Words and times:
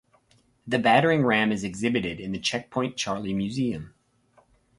The 0.65 0.79
battering 0.79 1.23
ram 1.23 1.51
is 1.51 1.63
exhibited 1.63 2.19
in 2.19 2.31
the 2.31 2.39
Checkpoint 2.39 2.97
Charlie 2.97 3.35
Museum. 3.35 3.93